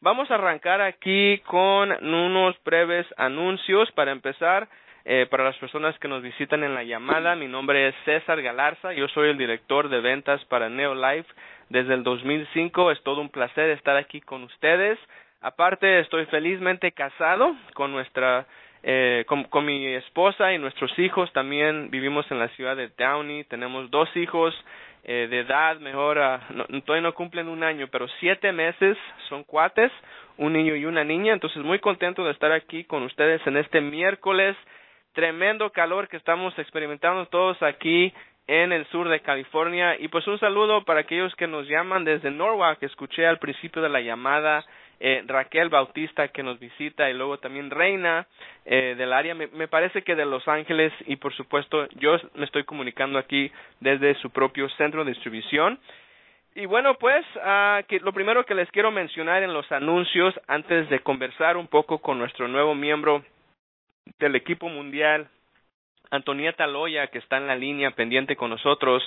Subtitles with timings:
[0.00, 4.68] Vamos a arrancar aquí con unos breves anuncios para empezar.
[5.08, 8.92] Eh, para las personas que nos visitan en la llamada, mi nombre es César Galarza,
[8.92, 11.32] yo soy el director de ventas para Neolife
[11.70, 12.90] desde el 2005.
[12.90, 14.98] Es todo un placer estar aquí con ustedes.
[15.40, 18.46] Aparte, estoy felizmente casado con nuestra
[18.82, 21.32] eh, con, mi esposa y nuestros hijos.
[21.32, 23.44] También vivimos en la ciudad de Downey.
[23.44, 24.54] Tenemos dos hijos
[25.08, 26.18] eh, de edad, mejor,
[26.50, 28.98] no, todavía no cumplen un año, pero siete meses
[29.28, 29.92] son cuates,
[30.36, 31.32] un niño y una niña.
[31.32, 34.56] Entonces, muy contento de estar aquí con ustedes en este miércoles.
[35.12, 38.12] Tremendo calor que estamos experimentando todos aquí
[38.48, 39.96] en el sur de California.
[39.96, 43.82] Y pues un saludo para aquellos que nos llaman desde Norwalk, que escuché al principio
[43.82, 44.64] de la llamada
[45.00, 48.26] eh, Raquel Bautista que nos visita y luego también Reina
[48.64, 52.64] eh, del área, me, parece que de Los Ángeles y por supuesto yo me estoy
[52.64, 53.50] comunicando aquí
[53.80, 55.78] desde su propio centro de distribución.
[56.54, 60.88] Y bueno, pues uh, que lo primero que les quiero mencionar en los anuncios antes
[60.88, 63.22] de conversar un poco con nuestro nuevo miembro
[64.18, 65.28] del equipo mundial
[66.10, 69.02] Antonieta Loya, que está en la línea pendiente con nosotros,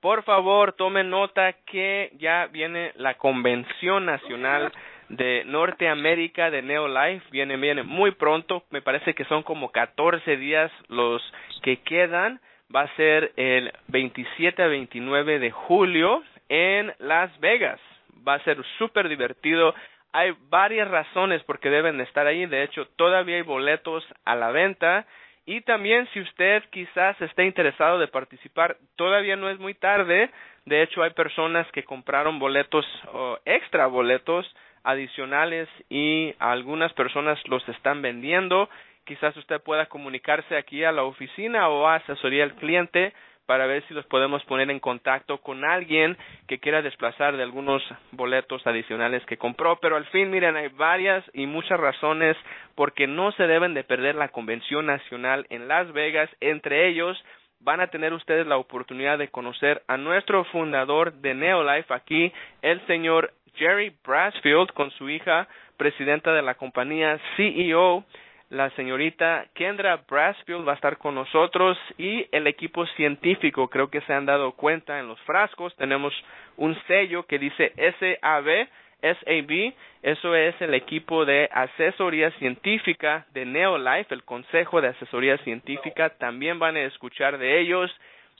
[0.00, 4.72] por favor tomen nota que ya viene la Convención Nacional
[5.08, 10.70] de Norteamérica de Neolife viene, viene muy pronto, me parece que son como 14 días
[10.88, 11.22] los
[11.62, 12.40] que quedan,
[12.74, 17.80] va a ser el 27 a 29 de julio en Las Vegas,
[18.26, 19.74] va a ser súper divertido,
[20.12, 24.50] hay varias razones por qué deben estar ahí, de hecho todavía hay boletos a la
[24.50, 25.06] venta,
[25.46, 30.30] y también si usted quizás esté interesado de participar, todavía no es muy tarde.
[30.64, 34.46] De hecho, hay personas que compraron boletos o extra boletos
[34.84, 38.68] adicionales y algunas personas los están vendiendo.
[39.04, 43.12] Quizás usted pueda comunicarse aquí a la oficina o a asesoría al cliente
[43.46, 46.16] para ver si los podemos poner en contacto con alguien
[46.48, 49.76] que quiera desplazar de algunos boletos adicionales que compró.
[49.80, 52.36] Pero al fin, miren, hay varias y muchas razones
[52.74, 56.30] porque no se deben de perder la convención nacional en Las Vegas.
[56.40, 57.22] Entre ellos,
[57.60, 62.84] van a tener ustedes la oportunidad de conocer a nuestro fundador de Neolife aquí, el
[62.86, 68.04] señor Jerry Brasfield con su hija, presidenta de la compañía CEO,
[68.50, 74.00] la señorita Kendra Brasfield va a estar con nosotros y el equipo científico, creo que
[74.02, 76.12] se han dado cuenta en los frascos, tenemos
[76.56, 78.68] un sello que dice SAB,
[79.02, 86.10] SAB, eso es el equipo de asesoría científica de Neolife, el Consejo de Asesoría Científica,
[86.10, 87.90] también van a escuchar de ellos,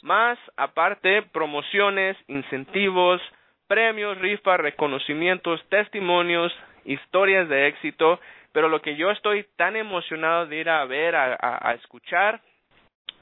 [0.03, 3.21] más aparte promociones, incentivos,
[3.67, 6.53] premios, rifas, reconocimientos, testimonios,
[6.85, 8.21] historias de éxito,
[8.53, 12.41] pero lo que yo estoy tan emocionado de ir a ver, a, escuchar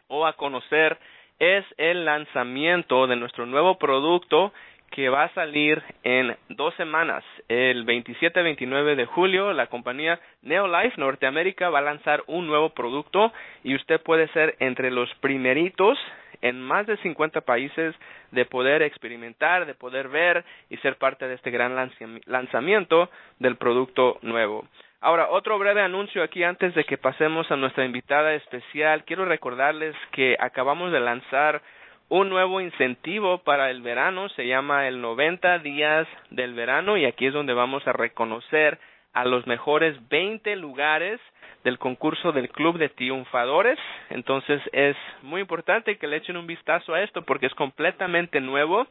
[0.09, 0.99] o a conocer
[1.39, 4.53] es el lanzamiento de nuestro nuevo producto
[4.91, 7.25] que va a salir en dos semanas.
[7.49, 13.33] El 27-29 de julio, la compañía Neolife Norteamérica va a lanzar un nuevo producto
[13.65, 15.99] y usted puede ser entre los primeritos
[16.43, 17.95] en más de 50 países
[18.33, 21.91] de poder experimentar, de poder ver y ser parte de este gran
[22.27, 23.09] lanzamiento
[23.39, 24.67] del producto nuevo.
[25.01, 29.05] Ahora, otro breve anuncio aquí antes de que pasemos a nuestra invitada especial.
[29.05, 31.61] Quiero recordarles que acabamos de lanzar
[32.09, 37.27] un nuevo incentivo para el verano, se llama el 90 días del verano y aquí
[37.27, 38.79] es donde vamos a reconocer
[39.13, 41.21] a los mejores 20 lugares
[41.65, 43.79] del concurso del Club de Triunfadores.
[44.11, 48.87] Entonces es muy importante que le echen un vistazo a esto porque es completamente nuevo.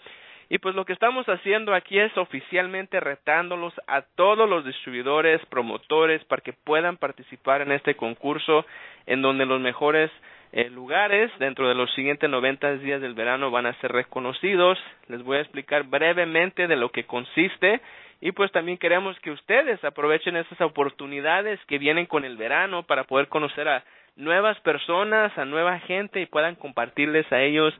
[0.49, 6.25] Y pues lo que estamos haciendo aquí es oficialmente retándolos a todos los distribuidores, promotores,
[6.25, 8.65] para que puedan participar en este concurso
[9.05, 10.11] en donde los mejores
[10.51, 14.77] eh, lugares dentro de los siguientes 90 días del verano van a ser reconocidos.
[15.07, 17.79] Les voy a explicar brevemente de lo que consiste
[18.21, 23.05] y pues también queremos que ustedes aprovechen esas oportunidades que vienen con el verano para
[23.05, 23.83] poder conocer a
[24.15, 27.73] nuevas personas, a nueva gente y puedan compartirles a ellos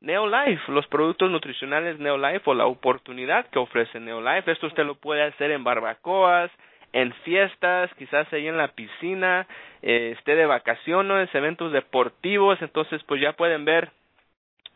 [0.00, 4.52] Neolife, los productos nutricionales Neolife o la oportunidad que ofrece Neolife.
[4.52, 6.50] Esto usted lo puede hacer en barbacoas,
[6.94, 9.46] en fiestas, quizás ahí en la piscina,
[9.82, 13.90] eh, esté de vacaciones, eventos deportivos, entonces pues ya pueden ver,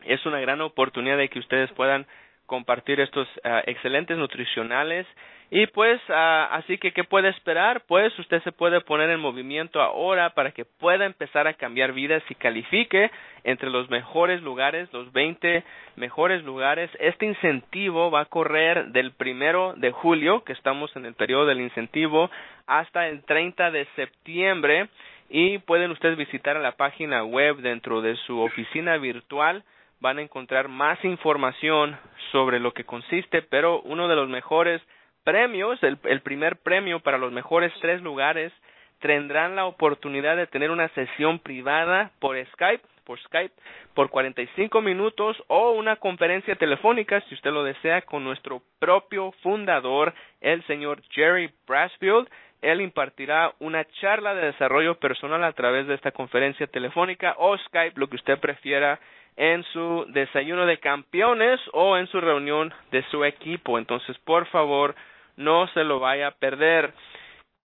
[0.05, 2.07] es una gran oportunidad de que ustedes puedan
[2.49, 5.07] compartir estos ah, excelentes nutricionales.
[5.51, 9.81] Y pues ah, así que qué puede esperar pues usted se puede poner en movimiento
[9.81, 13.11] ahora para que pueda empezar a cambiar vidas y califique
[13.45, 15.63] entre los mejores lugares los 20
[15.97, 16.91] mejores lugares.
[16.99, 21.61] Este incentivo va a correr del primero de julio que estamos en el periodo del
[21.61, 22.31] incentivo
[22.67, 24.89] hasta el 30 de septiembre.
[25.31, 29.63] Y pueden ustedes visitar la página web dentro de su oficina virtual
[30.01, 31.99] van a encontrar más información
[32.33, 34.81] sobre lo que consiste, pero uno de los mejores
[35.25, 38.53] premios, el, primer premio para los mejores tres lugares,
[39.01, 43.55] tendrán la oportunidad de tener una sesión privada por Skype, por Skype,
[43.95, 50.15] por 45 minutos o una conferencia telefónica, si usted lo desea, con nuestro propio fundador,
[50.41, 52.29] el señor Jerry Brasfield.
[52.61, 58.01] Él impartirá una charla de desarrollo personal a través de esta conferencia telefónica o Skype,
[58.01, 58.99] lo que usted prefiera,
[59.39, 63.79] en su desayuno de campeones o en su reunión de su equipo.
[63.79, 64.97] Entonces, por favor,
[65.37, 66.93] no se lo vaya a perder.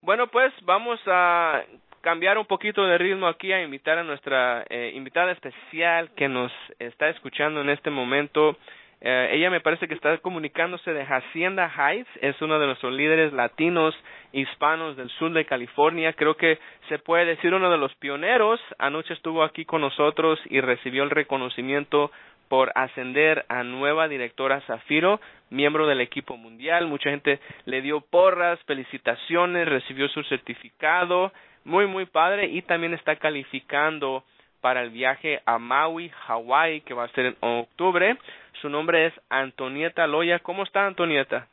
[0.02, 1.64] Bueno, pues vamos a
[2.02, 6.52] cambiar un poquito de ritmo aquí a invitar a nuestra eh, invitada especial que nos
[6.78, 8.56] está escuchando en este momento.
[9.06, 13.34] Eh, ella me parece que está comunicándose de Hacienda Heights, es uno de nuestros líderes
[13.34, 13.94] latinos
[14.32, 16.14] hispanos del sur de California.
[16.14, 16.58] Creo que
[16.88, 18.62] se puede decir uno de los pioneros.
[18.80, 22.12] Anoche estuvo aquí con nosotros y recibió el reconocimiento
[22.48, 25.20] por ascender a nueva directora Zafiro,
[25.50, 26.88] miembro del equipo mundial.
[26.88, 31.34] Mucha gente le dio porras, felicitaciones, recibió su certificado.
[31.66, 34.24] Muy, muy padre y también está calificando
[34.64, 38.18] para el viaje a Maui, Hawaii, que va a ser en octubre.
[38.62, 40.40] Su nombre es Antonieta Loya.
[40.40, 41.48] ¿Cómo está Antonieta?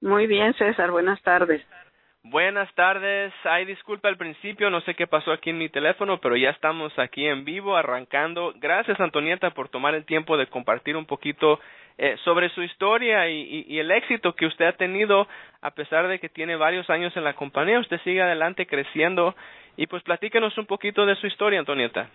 [0.00, 0.90] Muy bien, César.
[0.90, 1.62] Buenas tardes.
[2.22, 3.30] Buenas tardes.
[3.44, 6.98] Ay, disculpa al principio, no sé qué pasó aquí en mi teléfono, pero ya estamos
[6.98, 8.54] aquí en vivo, arrancando.
[8.56, 11.60] Gracias, Antonieta, por tomar el tiempo de compartir un poquito
[11.98, 15.28] eh, sobre su historia y, y, el éxito que usted ha tenido,
[15.60, 17.80] a pesar de que tiene varios años en la compañía.
[17.80, 19.34] Usted sigue adelante creciendo.
[19.76, 22.08] Y pues platíquenos un poquito de su historia, Antonieta.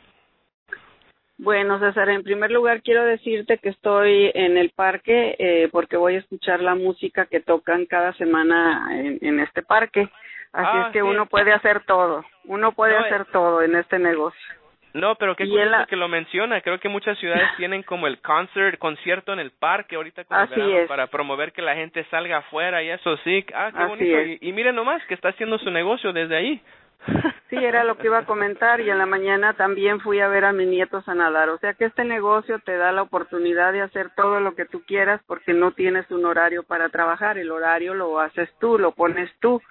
[1.38, 6.16] Bueno, César, en primer lugar quiero decirte que estoy en el parque eh, porque voy
[6.16, 10.08] a escuchar la música que tocan cada semana en, en este parque.
[10.54, 11.06] Así Ah, es que sí.
[11.06, 13.30] uno puede hacer todo, uno puede No, hacer eh.
[13.34, 14.40] todo en este negocio.
[14.94, 16.62] No, pero qué curioso que lo menciona.
[16.62, 20.56] Creo que muchas ciudades tienen como el concert, concierto en el parque ahorita el Así
[20.56, 20.88] verano es.
[20.88, 23.46] para promover que la gente salga afuera y eso sí.
[23.54, 24.22] Ah, qué Así bonito.
[24.22, 26.62] Y, y mire nomás que está haciendo su negocio desde ahí.
[27.50, 30.46] Sí, era lo que iba a comentar y en la mañana también fui a ver
[30.46, 31.50] a mis nietos a nadar.
[31.50, 34.81] O sea que este negocio te da la oportunidad de hacer todo lo que tú
[34.86, 37.38] quieras porque no tienes un horario para trabajar.
[37.38, 39.62] El horario lo haces tú, lo pones tú.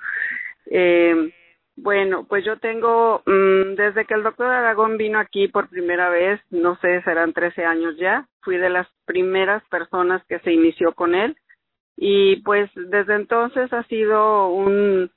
[0.70, 1.32] Eh,
[1.76, 6.40] bueno, pues yo tengo, mm, desde que el doctor Aragón vino aquí por primera vez,
[6.50, 11.16] no sé, serán 13 años ya, fui de las primeras personas que se inició con
[11.16, 11.36] él
[11.96, 15.10] y pues desde entonces ha sido un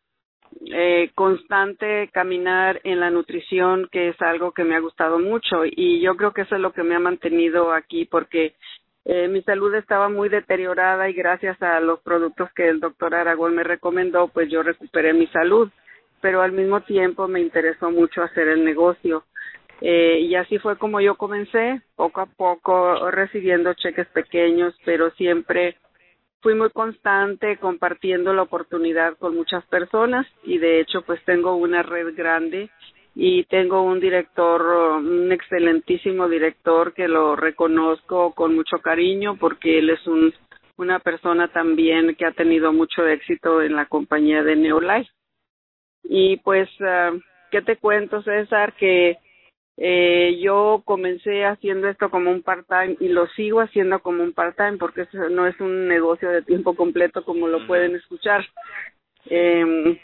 [0.66, 6.02] eh, constante caminar en la nutrición, que es algo que me ha gustado mucho y
[6.02, 8.56] yo creo que eso es lo que me ha mantenido aquí porque
[9.06, 13.56] eh, mi salud estaba muy deteriorada y gracias a los productos que el doctor Aragón
[13.56, 15.70] me recomendó, pues yo recuperé mi salud,
[16.20, 19.24] pero al mismo tiempo me interesó mucho hacer el negocio.
[19.80, 25.78] Eh, y así fue como yo comencé, poco a poco recibiendo cheques pequeños, pero siempre
[26.48, 31.84] fui muy constante compartiendo la oportunidad con muchas personas y de hecho pues tengo una
[31.84, 32.70] red grande
[33.14, 39.90] y tengo un director, un excelentísimo director que lo reconozco con mucho cariño porque él
[39.90, 40.34] es un,
[40.78, 45.12] una persona también que ha tenido mucho éxito en la compañía de Neolife.
[46.04, 47.12] Y pues, ah,
[47.52, 48.72] ¿qué te cuento, César?
[48.76, 49.18] Que
[49.78, 54.78] eh, yo comencé haciendo esto como un part-time y lo sigo haciendo como un part-time
[54.78, 58.44] porque eso no es un negocio de tiempo completo como lo pueden escuchar.
[59.30, 60.00] Eh,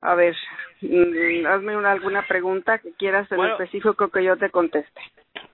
[0.00, 0.36] a ver,
[0.80, 3.54] mm, hazme una, alguna pregunta que quieras en Bueno.
[3.54, 5.00] específico que yo te conteste.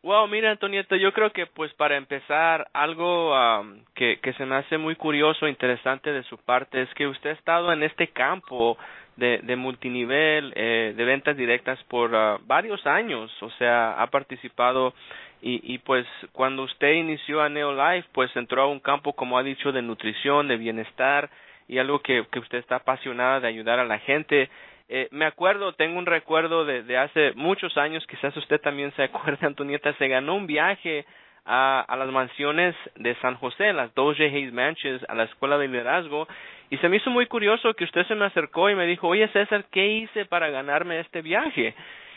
[0.02, 4.57] Wow, mira, Antonieta, yo creo que pues para empezar, algo am, que, que se me
[4.57, 8.76] hace muy curioso, interesante de su parte, es que usted ha estado en este campo
[9.16, 14.92] de, de multinivel, eh, de ventas directas por ah, varios años, o sea, ha participado
[15.40, 19.42] y, y pues cuando usted inició a Neolife, pues entró a un campo, como ha
[19.42, 21.30] dicho, de nutrición, de bienestar
[21.68, 24.50] y algo que, que usted está apasionada de ayudar a la gente.
[24.88, 29.02] Eh, me acuerdo, tengo un recuerdo de, de hace muchos años, quizás usted también se
[29.04, 31.04] acuerda, Antonieta, se ganó un viaje
[31.44, 35.68] a, a las mansiones de San José, las Doge Hayes Mansions, a la escuela de
[35.68, 36.26] liderazgo,
[36.71, 39.28] y se me hizo muy curioso que usted se me acercó y me dijo, oye
[39.28, 41.75] César, ¿qué hice para ganarme este viaje?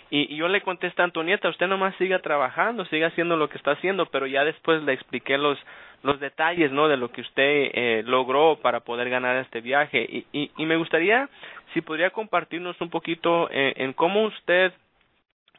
[0.10, 3.72] Y, yo le contesté a Antonieta, usted nomás siga trabajando, siga haciendo lo que está
[3.72, 5.58] haciendo, pero ya después le expliqué los
[6.04, 6.88] los detalles, ¿no?
[6.88, 10.06] De lo que usted eh, logró para poder ganar este viaje.
[10.08, 11.28] Y, y, y me gustaría,
[11.74, 14.72] si podría compartirnos un poquito eh, en cómo usted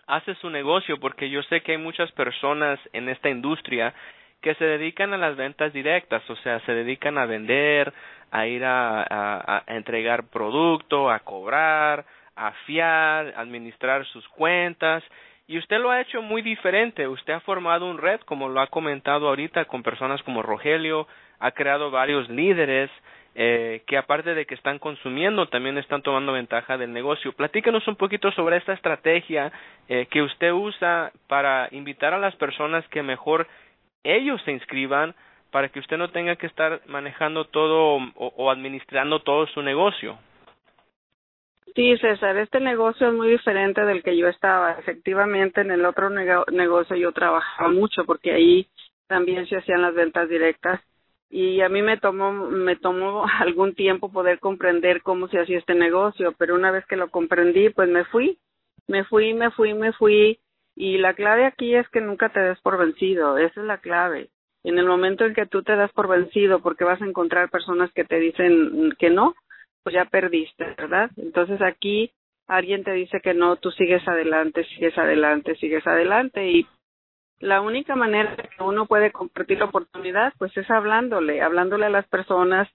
[0.07, 3.93] hace su negocio, porque yo sé que hay muchas personas en esta industria
[4.41, 7.93] que se dedican a las ventas directas, o sea, se dedican a vender,
[8.31, 12.05] a ir a, a entregar producto, a cobrar,
[12.39, 15.03] a fiar, administrar sus cuentas,
[15.47, 17.09] y usted lo ha hecho muy diferente.
[17.09, 21.09] Usted ha formado un red, como lo ha comentado ahorita, con personas como Rogelio,
[21.41, 22.91] ha creado varios líderes.
[23.41, 27.33] eh, que aparte de que están consumiendo, también están tomando ventaja del negocio.
[27.33, 29.53] Platícanos un poquito sobre esta estrategia
[29.89, 33.47] eh, que usted usa para invitar a las personas que mejor
[34.03, 35.15] ellos se inscriban
[35.51, 40.19] para que usted no tenga que estar manejando todo o, administrando todo su negocio.
[41.75, 44.73] Sí, César, este negocio es muy diferente del que yo estaba.
[44.73, 48.69] Efectivamente, en el otro negocio yo trabajaba mucho porque ahí
[49.07, 50.81] también se hacían las ventas directas
[51.31, 55.75] y a mí me tomó me tomó algún tiempo poder comprender cómo se hacía este
[55.75, 58.39] negocio, pero una vez que lo comprendí, pues me fui,
[58.87, 60.41] me fui, me fui, me fui
[60.75, 64.31] y la clave aquí es que nunca te des por vencido, esa es la clave.
[64.65, 67.91] En el momento en que tú te das por vencido porque vas a encontrar personas
[67.93, 69.35] que te dicen que no,
[69.89, 71.11] pues ya perdiste, ¿verdad?
[71.17, 72.13] Entonces aquí
[72.47, 76.67] alguien te dice que no, tú sigues adelante, sigues adelante, sigues adelante y
[77.41, 82.07] la única manera que uno puede compartir la oportunidad pues es hablándole, hablándole a las
[82.07, 82.69] personas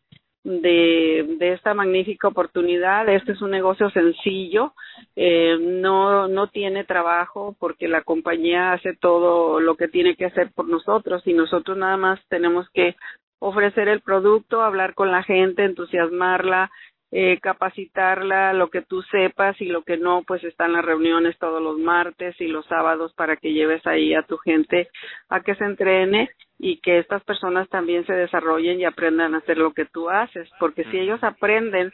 [0.44, 3.08] de, de esta magnífica oportunidad.
[3.08, 4.74] Este es un negocio sencillo,
[5.16, 10.52] eh, no, no tiene trabajo porque la compañía hace todo lo que tiene que hacer
[10.52, 12.96] por nosotros y nosotros nada más tenemos que
[13.44, 16.72] ofrecer el producto, hablar con la gente, entusiasmarla,
[17.16, 21.62] eh, capacitarla, lo que tú sepas y lo que no, pues están las reuniones todos
[21.62, 24.90] los martes y los sábados para que lleves ahí a tu gente
[25.30, 29.60] a que se entrene y que estas personas también se desarrollen y aprendan a hacer
[29.60, 31.94] lo que tú haces, porque si ellos aprenden,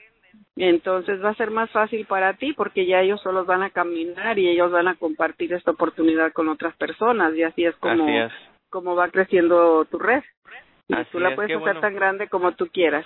[0.55, 4.39] entonces va a ser más fácil para ti porque ya ellos solos van a caminar
[4.39, 8.07] y ellos van a compartir esta oportunidad con otras personas y así es como,
[8.69, 10.23] como va creciendo tu red.
[10.87, 13.05] Y tú la puedes hacer tan grande como tú quieras.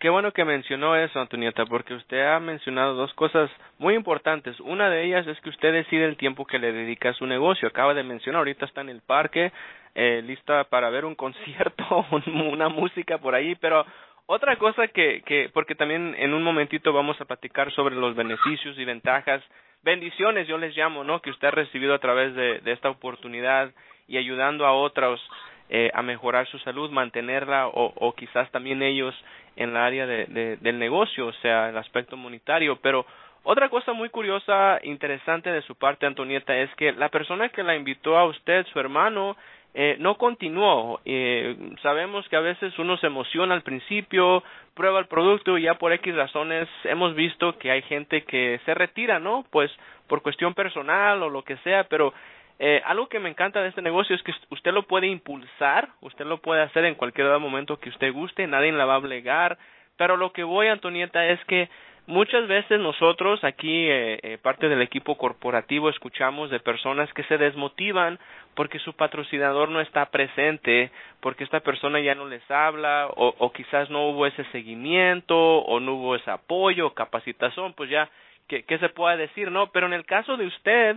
[0.00, 4.58] Qué bueno que mencionó eso, Antonieta, porque usted ha mencionado dos cosas muy importantes.
[4.58, 7.68] Una de ellas es que usted decide el tiempo que le dedica a su negocio.
[7.68, 9.52] Acaba de mencionar, ahorita está en el parque,
[9.94, 13.86] eh, lista para ver un concierto, una música por ahí, pero
[14.26, 18.76] otra cosa que, que, porque también en un momentito vamos a platicar sobre los beneficios
[18.76, 19.40] y ventajas,
[19.84, 21.22] bendiciones yo les llamo, ¿no?
[21.22, 23.72] Que usted ha recibido a través de, de esta oportunidad
[24.08, 25.20] y ayudando a otros
[25.68, 29.14] eh, a mejorar su salud, mantenerla o, quizás también ellos
[29.56, 32.76] en el área de, del negocio, o sea, el aspecto monetario.
[32.76, 33.06] Pero
[33.42, 37.76] otra cosa muy curiosa, interesante de su parte, Antonieta, es que la persona que la
[37.76, 39.36] invitó a usted, su hermano,
[39.78, 41.00] eh, no continuó.
[41.04, 44.42] Eh, sabemos que a veces uno se emociona al principio,
[44.74, 48.72] prueba el producto y ya por X razones hemos visto que hay gente que se
[48.72, 49.44] retira, ¿no?
[49.50, 49.70] Pues
[50.08, 52.14] por cuestión personal o lo que sea, pero
[52.58, 56.24] eh, algo que me encanta de este negocio es que usted lo puede impulsar, usted
[56.24, 59.58] lo puede hacer en cualquier momento que usted guste, nadie la va a obligar,
[59.96, 61.68] pero lo que voy, Antonieta, es que
[62.06, 67.36] muchas veces nosotros aquí, eh, eh, parte del equipo corporativo, escuchamos de personas que se
[67.36, 68.18] desmotivan
[68.54, 73.52] porque su patrocinador no está presente, porque esta persona ya no les habla, o, o
[73.52, 78.08] quizás no hubo ese seguimiento, o no hubo ese apoyo, capacitación, pues ya,
[78.48, 79.66] ¿qué, qué se puede decir, no?
[79.72, 80.96] Pero en el caso de usted,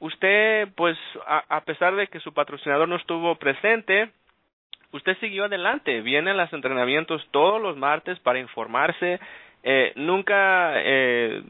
[0.00, 4.10] usted, pues, a, pesar de que su patrocinador no estuvo presente,
[4.92, 9.20] usted siguió adelante, viene a los entrenamientos todos los martes para informarse,
[9.62, 11.42] eh, nunca eh,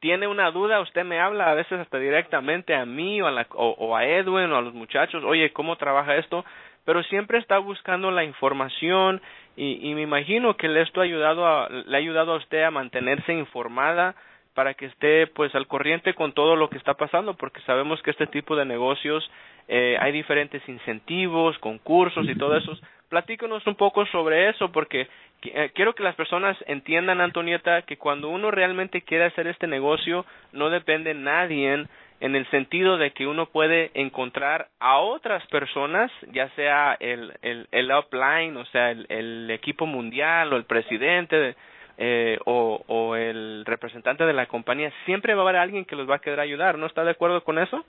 [0.00, 3.46] tiene una duda, usted me habla a veces hasta directamente a mí o a, la,
[3.54, 6.44] o, a Edwin o a los muchachos, oye, ¿cómo trabaja esto?
[6.84, 9.20] Pero siempre está buscando la información
[9.56, 12.70] y, y me imagino que esto ha ayudado a, le ha ayudado a usted a
[12.70, 14.14] mantenerse informada
[14.54, 18.10] para que esté pues al corriente con todo lo que está pasando porque sabemos que
[18.10, 19.30] este tipo de negocios
[19.68, 22.76] eh, hay diferentes incentivos, concursos y todo eso.
[23.08, 25.08] Platícanos un poco sobre eso porque
[25.42, 30.26] eh, quiero que las personas entiendan, Antonieta, que cuando uno realmente quiere hacer este negocio
[30.52, 31.86] no depende de nadie
[32.20, 37.68] en el sentido de que uno puede encontrar a otras personas, ya sea el, el,
[37.70, 41.56] el upline, o sea, el, el equipo mundial o el presidente de,
[42.00, 46.16] eh, o, el representante de la compañía, siempre va a haber alguien que los va
[46.16, 46.78] a querer ayudar.
[46.78, 47.84] ¿No está de acuerdo con eso?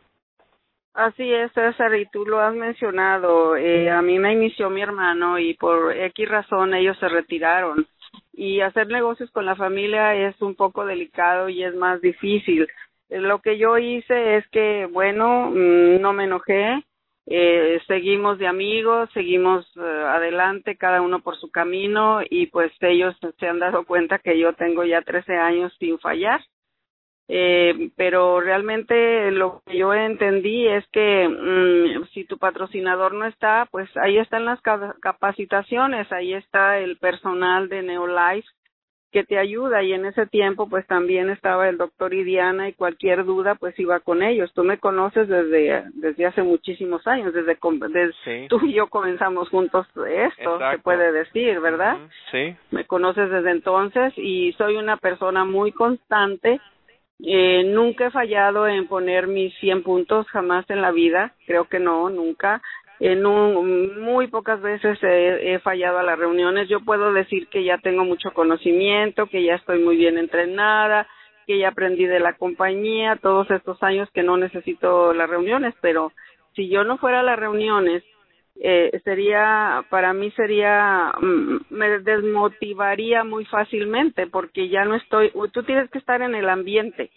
[0.95, 3.55] Así es, César, y tú lo has mencionado.
[3.55, 7.85] Eh, a mí me inició mi hermano y por X razón ellos se retiraron.
[8.33, 12.67] Y hacer negocios con la familia es un poco delicado y es más difícil.
[13.09, 16.83] Eh, lo que yo hice es que, bueno, mm, no me enojé,
[17.31, 23.15] eh, seguimos de amigos, seguimos eh, adelante, cada uno por su camino y pues ellos
[23.39, 26.41] se han dado cuenta que yo tengo ya 13 años sin fallar.
[27.31, 33.67] Eh, pero realmente lo que yo entendí es que mm, si tu patrocinador no está,
[33.69, 34.59] pues ahí están las
[34.99, 38.49] capacitaciones, ahí está el personal de Neolife
[39.11, 43.25] que te ayuda y en ese tiempo pues también estaba el doctor Idiana y cualquier
[43.25, 44.51] duda pues iba con ellos.
[44.53, 49.87] Tú me conoces desde desde hace muchísimos años, desde, desde tú y yo comenzamos juntos
[50.07, 51.97] esto, se puede decir, ¿verdad?
[52.31, 52.55] Sí.
[52.71, 56.59] Me conoces desde entonces y soy una persona muy constante.
[57.21, 61.79] Eh, nunca he fallado en poner mis 100 puntos, jamás en la vida, creo que
[61.79, 62.61] no, nunca
[62.99, 66.67] en un, muy pocas veces he, he, fallado a las reuniones.
[66.67, 71.07] Yo puedo decir que ya tengo mucho conocimiento, que ya estoy muy bien entrenada,
[71.47, 76.11] que ya aprendí de la compañía todos estos años que no necesito las reuniones, pero
[76.55, 78.03] si yo no fuera a las reuniones,
[78.61, 85.63] eh, sería, para mí sería, mm, me desmotivaría muy fácilmente porque ya no estoy, tú
[85.63, 87.09] tienes que estar en el ambiente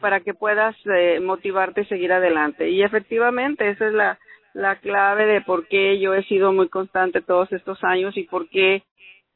[0.00, 2.70] para que puedas eh, motivarte y seguir adelante.
[2.70, 4.18] Y efectivamente, esa es la,
[4.54, 8.48] la clave de por qué yo he sido muy constante todos estos años y por
[8.48, 8.82] qué,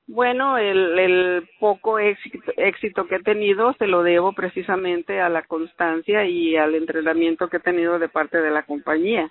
[0.06, 5.42] bueno, el, el poco éxito, éxito que he tenido se lo debo precisamente a la
[5.42, 9.30] constancia y al entrenamiento que he tenido de parte de la compañía.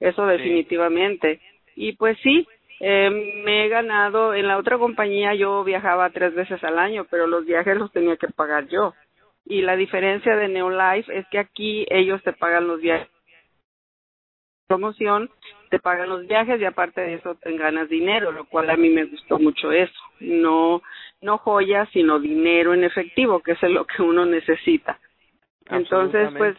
[0.00, 1.40] Eso definitivamente.
[1.76, 2.46] Y pues sí,
[2.80, 7.26] eh, me he ganado, en la otra compañía yo viajaba tres veces al año, pero
[7.26, 8.94] los viajes los tenía que pagar yo.
[9.44, 13.08] Y la diferencia de Neolife es que aquí ellos te pagan los viajes
[14.68, 15.30] promoción,
[15.70, 18.90] te pagan los viajes y aparte de eso te ganas dinero, lo cual a mí
[18.90, 20.00] me gustó mucho eso.
[20.20, 20.82] No,
[21.22, 24.98] no joyas, sino dinero en efectivo, que es lo que uno necesita.
[25.70, 26.56] Entonces, pues,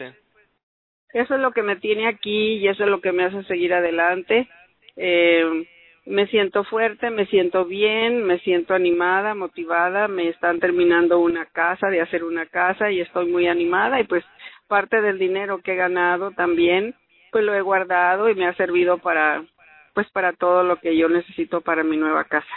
[1.13, 3.73] eso es lo que me tiene aquí y eso es lo que me hace seguir
[3.73, 4.47] adelante.
[4.95, 5.65] Eh,
[6.05, 11.89] me siento fuerte, me siento bien, me siento animada, motivada, me están terminando una casa,
[11.89, 14.25] de hacer una casa y estoy muy animada y pues
[14.67, 16.95] parte del dinero que he ganado también
[17.31, 19.43] pues lo he guardado y me ha servido para
[19.93, 22.55] pues para todo lo que yo necesito para mi nueva casa.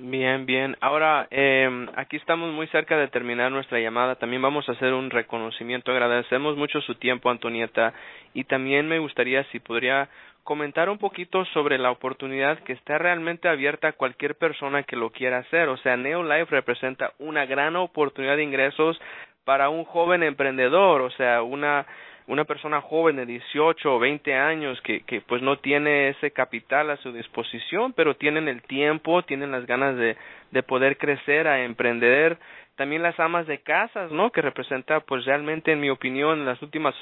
[0.00, 0.76] Bien, bien.
[0.80, 4.14] Ahora, eh, aquí estamos muy cerca de terminar nuestra llamada.
[4.14, 5.90] También vamos a hacer un reconocimiento.
[5.90, 7.92] Agradecemos mucho su tiempo, Antonieta.
[8.32, 10.08] Y también me gustaría si podría
[10.44, 15.10] comentar un poquito sobre la oportunidad que está realmente abierta a cualquier persona que lo
[15.10, 15.68] quiera hacer.
[15.68, 19.00] O sea, Neolife representa una gran oportunidad de ingresos
[19.44, 21.00] para un joven emprendedor.
[21.00, 21.86] O sea, una
[22.28, 26.90] una persona joven de 18 o 20 años que, que pues no tiene ese capital
[26.90, 30.16] a su disposición, pero tienen el tiempo, tienen las ganas de,
[30.50, 32.38] de poder crecer, a emprender,
[32.76, 34.30] también las amas de casas, ¿no?
[34.30, 36.94] Que representa, pues realmente, en mi opinión, las últimas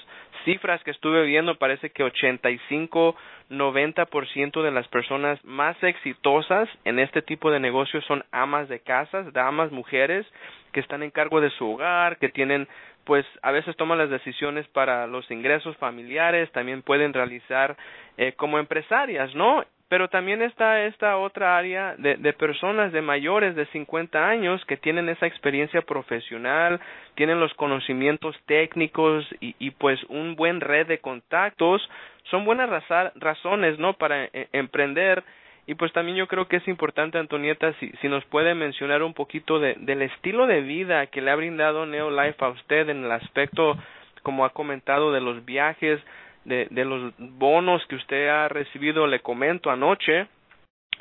[0.45, 3.15] cifras que estuve viendo, parece que 85,
[3.51, 9.33] 90% de las personas más exitosas en este tipo de negocios son amas de casas,
[9.33, 10.27] damas, mujeres,
[10.73, 12.69] que están en cargo de su hogar, que tienen
[13.05, 17.77] pues a veces toman las decisiones para los ingresos familiares, también pueden realizar
[18.17, 19.65] eh, como empresarias, ¿no?
[19.89, 24.77] Pero también está esta otra área de, de personas de mayores de 50 años que
[24.77, 26.81] tienen esa experiencia profesional,
[27.15, 31.89] tienen los conocimientos técnicos y, pues un buen red de contactos.
[32.31, 32.69] Son buenas
[33.15, 33.93] razones, ¿no?
[33.93, 35.23] Para eh, emprender
[35.67, 39.15] y pues también yo creo que es importante, Antonieta, si, si nos puede mencionar un
[39.15, 43.11] poquito de, del estilo de vida que le ha brindado Neolife a usted en el
[43.11, 43.77] aspecto,
[44.23, 46.01] como ha comentado, de los viajes,
[46.47, 50.27] de, de los bonos que usted ha recibido, le comento anoche,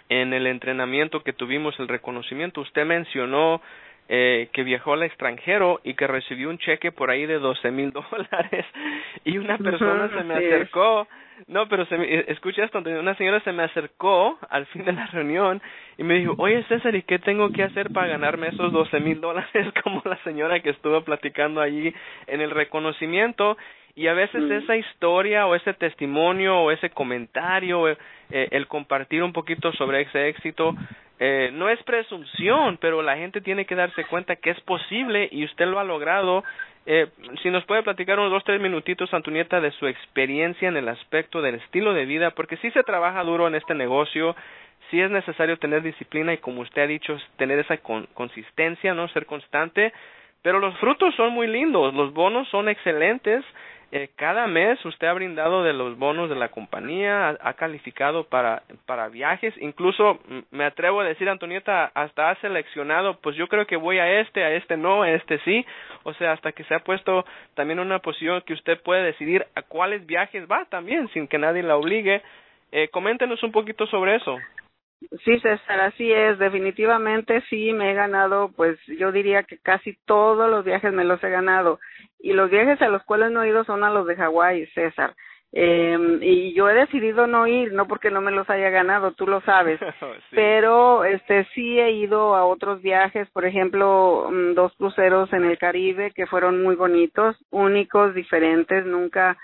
[0.10, 3.62] en el entrenamiento que tuvimos, el reconocimiento, usted mencionó
[4.08, 7.92] eh, que viajó al extranjero y que recibió un cheque por ahí de doce mil
[8.12, 8.66] dólares.
[9.24, 11.08] Y una persona se me acercó
[11.48, 15.06] no, pero se me, escucha esto, una señora se me acercó al fin de la
[15.12, 15.62] reunión
[15.98, 19.20] y me dijo, oye César, ¿y qué tengo que hacer para ganarme esos doce mil
[19.20, 21.94] dólares como la señora que estuvo platicando allí
[22.28, 23.58] en el reconocimiento?
[23.96, 24.52] Y a veces mm.
[24.52, 27.98] esa historia o ese testimonio o ese comentario, eh,
[28.30, 30.76] el compartir un poquito sobre ese éxito,
[31.18, 35.46] eh, no es presunción, pero la gente tiene que darse cuenta que es posible y
[35.46, 36.44] usted lo ha logrado
[36.88, 37.08] eh,
[37.42, 41.42] si nos puede platicar unos dos, tres minutitos, Antonieta, de su experiencia en el aspecto
[41.42, 44.36] del estilo de vida, porque sí se trabaja duro en este negocio,
[44.92, 47.78] sí es necesario tener disciplina y, como usted ha dicho, tener esa
[48.14, 49.94] consistencia, no ser constante,
[50.44, 53.44] pero los frutos son muy lindos, los bonos son excelentes,
[53.98, 58.64] eh, cada mes usted ha brindado de los bonos de la compañía, ha, calificado para,
[58.86, 60.20] para viajes, incluso
[60.52, 64.44] me atrevo a decir, Antonieta, hasta ha seleccionado, pues yo creo que voy a este,
[64.44, 65.66] a este no, a este sí,
[66.04, 69.62] o sea, hasta que se ha puesto también una posición que usted puede decidir a
[69.62, 72.22] cuáles viajes va también, sin que nadie la obligue.
[72.74, 74.36] Eh, coméntenos un poquito sobre eso.
[75.24, 76.38] Sí, César, así es.
[76.40, 81.24] Definitivamente sí me he ganado, pues yo diría que casi todos los viajes me los
[81.24, 81.80] he ganado.
[82.20, 85.14] Y los viajes a los cuales no he ido son a los de Hawái, César.
[85.58, 89.26] Eh, y yo he decidido no ir, no porque no me los haya ganado, tú
[89.26, 89.80] lo sabes,
[90.32, 95.58] pero este sí he ido a otros viajes, por ejemplo, mm, dos cruceros en el
[95.58, 99.38] Caribe que fueron muy bonitos, únicos, diferentes, nunca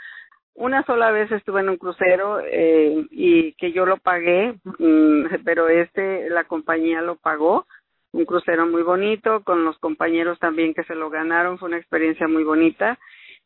[0.55, 5.67] una sola vez estuve en un crucero eh, y que yo lo pagué, mm, pero
[5.69, 7.65] este la compañía lo pagó,
[8.11, 12.27] un crucero muy bonito con los compañeros también que se lo ganaron, fue una experiencia
[12.27, 12.99] muy bonita.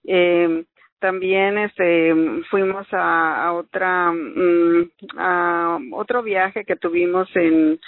[0.04, 0.66] Eh,
[1.00, 2.14] también este
[2.50, 7.80] fuimos a, a otra mm, a otro viaje que tuvimos en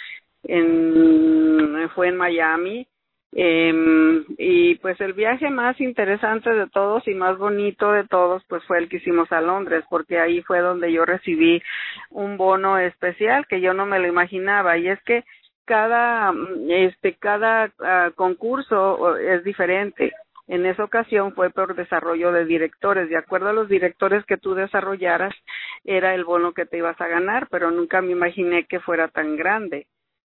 [0.43, 2.88] en fue en Miami
[3.34, 8.63] eh, y pues el viaje más interesante de todos y más bonito de todos pues
[8.63, 11.62] fue el que hicimos a Londres porque ahí fue donde yo recibí
[12.10, 15.26] un bono especial que yo no me lo imaginaba y es que
[15.66, 16.34] cada
[16.70, 20.13] este cada uh, concurso es diferente
[20.48, 23.10] en esa ocasión fue por desarrollo de directores.
[23.10, 25.36] De acuerdo a los directores que tú desarrollaras,
[25.84, 29.36] era el bono que te ibas a ganar, pero nunca me imaginé que fuera tan
[29.36, 29.88] grande.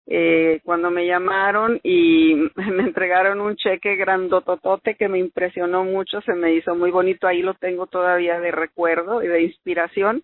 [0.09, 6.35] Eh, cuando me llamaron y me entregaron un cheque grandototote que me impresionó mucho, se
[6.35, 10.23] me hizo muy bonito, ahí lo tengo todavía de recuerdo y de inspiración,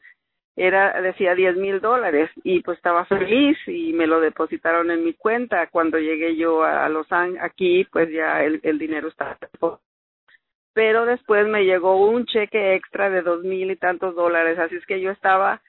[0.54, 5.14] era decía diez mil dólares y pues estaba feliz y me lo depositaron en mi
[5.14, 5.66] cuenta.
[5.68, 9.38] Cuando llegué yo a Los Ángeles aquí pues ya el, el dinero estaba
[10.74, 14.86] pero después me llegó un cheque extra de dos mil y tantos dólares así es
[14.86, 15.60] que yo estaba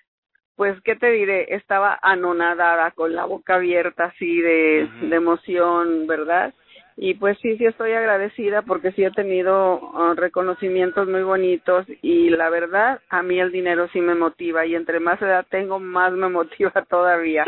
[0.56, 6.54] pues qué te diré estaba anonadada con la boca abierta así de, de emoción verdad
[6.95, 12.29] y pues sí, sí estoy agradecida porque sí he tenido uh, reconocimientos muy bonitos y
[12.29, 16.13] la verdad a mí el dinero sí me motiva y entre más edad tengo más
[16.13, 17.45] me motiva todavía,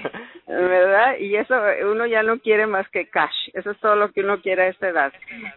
[0.46, 1.16] ¿verdad?
[1.18, 1.54] Y eso
[1.90, 4.68] uno ya no quiere más que cash, eso es todo lo que uno quiere a
[4.68, 5.12] esta edad.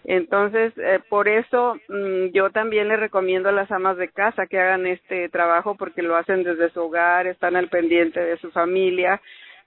[0.05, 4.59] Entonces, eh, por eso mm, yo también le recomiendo a las amas de casa que
[4.59, 9.21] hagan este trabajo porque lo hacen desde su hogar, están al pendiente de su familia,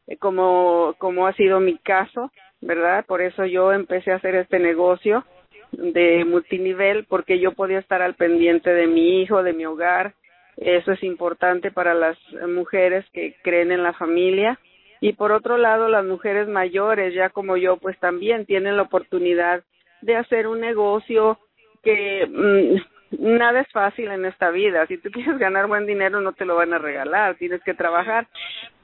[0.07, 3.05] eh, como, como ha sido mi caso ¿verdad?
[3.07, 5.25] Por eso yo empecé a hacer este negocio
[5.73, 10.15] de multinivel porque yo podía estar al pendiente de mi hijo, de mi hogar.
[10.57, 12.19] Eso es importante para las
[12.49, 14.59] mujeres que creen en la familia.
[15.01, 19.63] Y por otro lado, las mujeres mayores, ya como yo, pues también tienen la oportunidad
[20.01, 21.39] de hacer un negocio
[21.85, 24.87] que mm, nada es fácil en esta vida.
[24.87, 28.27] Si tú quieres ganar buen dinero, no te lo van a regalar, tienes que trabajar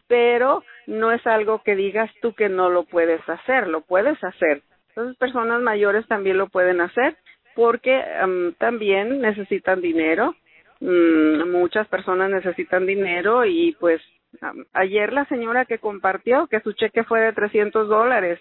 [0.06, 4.62] pero no es algo que digas tú que no lo puedes hacer, lo puedes hacer.
[4.88, 7.16] Entonces, personas mayores también lo pueden hacer
[7.54, 10.34] porque um, también necesitan dinero.
[10.80, 14.02] Um, muchas personas necesitan dinero y pues
[14.42, 18.40] um, ayer la señora que compartió que su cheque fue de 300 dólares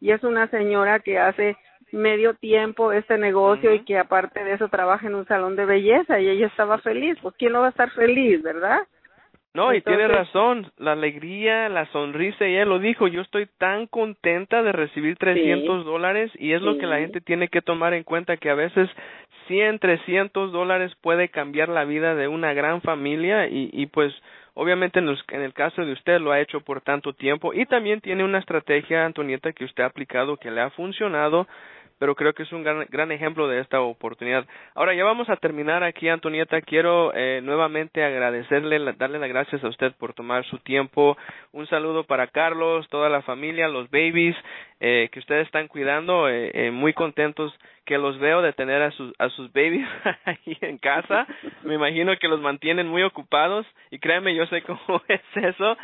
[0.00, 1.56] y es una señora que hace
[1.92, 6.20] medio tiempo este negocio y que aparte de eso trabaja en un salón de belleza
[6.20, 7.16] y ella estaba feliz.
[7.22, 8.80] Pues quién no va a estar feliz, ¿verdad?
[9.54, 14.64] No, y tiene razón, la alegría, la sonrisa, ella lo dijo, yo estoy tan contenta
[14.64, 18.36] de recibir 300 dólares y es lo que la gente tiene que tomar en cuenta
[18.36, 18.90] que a veces
[19.46, 24.12] 100, 300 dólares puede cambiar la vida de una gran familia y, y pues
[24.54, 28.00] obviamente en, en el caso de usted lo ha hecho por tanto tiempo y también
[28.00, 31.46] tiene una estrategia, Antonieta, que usted ha aplicado que le ha funcionado
[31.98, 34.46] pero creo que es un gran, gran ejemplo de esta oportunidad.
[34.74, 36.60] Ahora ya vamos a terminar aquí, Antonieta.
[36.60, 41.16] Quiero eh, nuevamente agradecerle, darle las gracias a usted por tomar su tiempo.
[41.52, 44.36] Un saludo para Carlos, toda la familia, los babies
[44.80, 46.28] eh, que ustedes están cuidando.
[46.28, 47.54] Eh, eh, muy contentos
[47.84, 49.88] que los veo de tener a sus, a sus babies
[50.24, 51.26] ahí en casa.
[51.62, 55.76] Me imagino que los mantienen muy ocupados y créanme, yo sé cómo es eso.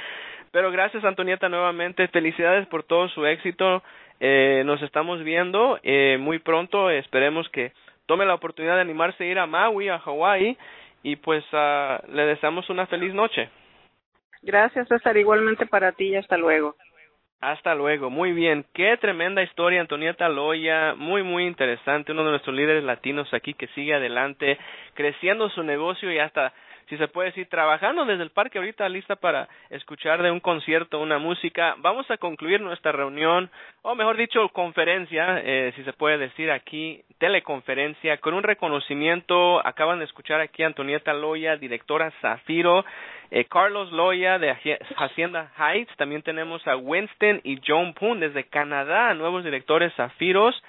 [0.52, 2.08] Pero gracias, Antonieta, nuevamente.
[2.08, 3.82] Felicidades por todo su éxito.
[4.18, 6.90] Eh, nos estamos viendo eh, muy pronto.
[6.90, 7.72] Esperemos que
[8.06, 10.58] tome la oportunidad de animarse a ir a Maui, a Hawái,
[11.02, 13.48] y pues uh, le deseamos una feliz noche.
[14.42, 15.16] Gracias, César.
[15.16, 16.74] Igualmente para ti y hasta luego.
[17.40, 18.66] Hasta luego, muy bien.
[18.74, 23.66] Qué tremenda historia, Antonieta Loya, muy, muy interesante, uno de nuestros líderes latinos aquí que
[23.68, 24.58] sigue adelante,
[24.92, 26.52] creciendo su negocio y hasta
[26.88, 30.98] si se puede decir, trabajando desde el parque ahorita lista para escuchar de un concierto,
[30.98, 31.74] una música.
[31.78, 33.50] Vamos a concluir nuestra reunión,
[33.82, 39.64] o mejor dicho, conferencia, eh, si se puede decir aquí, teleconferencia, con un reconocimiento.
[39.66, 42.84] Acaban de escuchar aquí a Antonieta Loya, directora Zafiro,
[43.30, 44.56] eh, Carlos Loya de
[44.96, 45.94] Hacienda Heights.
[45.96, 50.60] También tenemos a Winston y John Poon desde Canadá, nuevos directores Zafiros.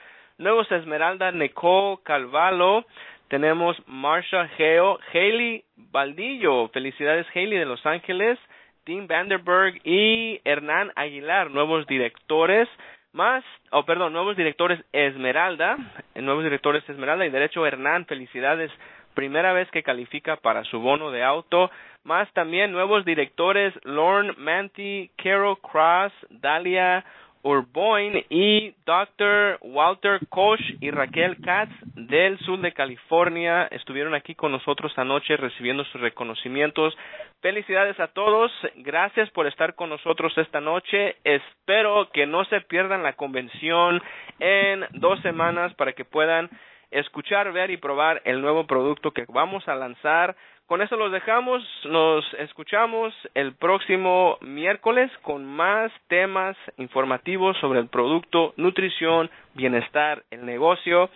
[0.42, 2.86] Nuevos Esmeralda Nicole Calvalo,
[3.32, 8.38] tenemos Marsha Geo, Haley Baldillo, felicidades Haley de Los Ángeles,
[8.84, 12.68] Tim Vanderberg y Hernán Aguilar, nuevos directores,
[13.14, 15.78] más, oh perdón, nuevos directores Esmeralda,
[16.16, 17.26] nuevos directores Esmeralda.
[17.26, 18.70] Y Derecho Hernán, felicidades.
[19.14, 21.72] Primera vez que califica para su bono de auto,
[22.04, 27.06] más también nuevos directores Lorne Manty, Carol Cross, Dalia
[27.44, 29.58] Urboin y Dr.
[29.62, 35.84] Walter Koch y Raquel Katz del sur de California estuvieron aquí con nosotros anoche recibiendo
[35.86, 36.98] sus reconocimientos.
[37.42, 41.16] Felicidades a todos, gracias por estar con nosotros esta noche.
[41.24, 44.02] Espero que no se pierdan la convención
[44.40, 46.50] en dos semanas para que puedan
[46.92, 50.36] escuchar, ver y probar el nuevo producto que vamos a lanzar.
[50.72, 57.90] Con eso los dejamos, nos escuchamos el próximo miércoles con más temas informativos sobre el
[57.90, 61.10] producto, nutrición, bienestar, el negocio.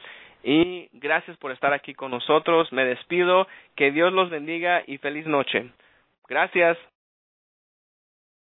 [0.44, 2.70] Y gracias por estar aquí con nosotros.
[2.74, 3.48] Me despido.
[3.78, 5.70] Que Dios los bendiga y feliz noche.
[6.28, 6.78] Gracias.